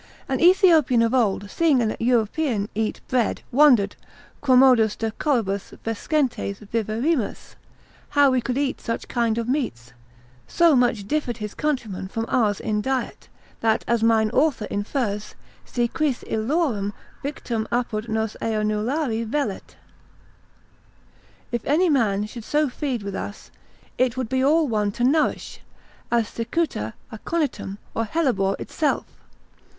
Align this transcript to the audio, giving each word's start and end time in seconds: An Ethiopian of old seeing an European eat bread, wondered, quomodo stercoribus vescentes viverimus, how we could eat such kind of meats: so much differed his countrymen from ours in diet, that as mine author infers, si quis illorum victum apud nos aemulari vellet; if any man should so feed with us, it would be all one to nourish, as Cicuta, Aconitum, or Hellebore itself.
An 0.27 0.39
Ethiopian 0.39 1.03
of 1.03 1.13
old 1.13 1.51
seeing 1.51 1.79
an 1.79 1.95
European 1.99 2.69
eat 2.73 3.01
bread, 3.07 3.43
wondered, 3.51 3.95
quomodo 4.41 4.87
stercoribus 4.87 5.73
vescentes 5.83 6.57
viverimus, 6.59 7.53
how 8.09 8.31
we 8.31 8.41
could 8.41 8.57
eat 8.57 8.81
such 8.81 9.07
kind 9.07 9.37
of 9.37 9.47
meats: 9.47 9.93
so 10.47 10.75
much 10.75 11.07
differed 11.07 11.37
his 11.37 11.53
countrymen 11.53 12.07
from 12.07 12.25
ours 12.29 12.59
in 12.59 12.81
diet, 12.81 13.29
that 13.59 13.85
as 13.87 14.01
mine 14.01 14.31
author 14.31 14.65
infers, 14.71 15.35
si 15.65 15.87
quis 15.87 16.23
illorum 16.23 16.93
victum 17.23 17.67
apud 17.71 18.09
nos 18.09 18.35
aemulari 18.41 19.23
vellet; 19.23 19.75
if 21.51 21.63
any 21.67 21.89
man 21.91 22.25
should 22.25 22.43
so 22.43 22.67
feed 22.69 23.03
with 23.03 23.13
us, 23.13 23.51
it 23.99 24.17
would 24.17 24.29
be 24.29 24.43
all 24.43 24.67
one 24.67 24.91
to 24.91 25.03
nourish, 25.03 25.59
as 26.09 26.27
Cicuta, 26.27 26.93
Aconitum, 27.13 27.77
or 27.93 28.05
Hellebore 28.05 28.55
itself. 28.57 29.05